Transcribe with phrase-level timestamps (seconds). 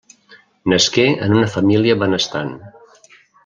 [0.73, 2.53] Nasqué en una família benestant.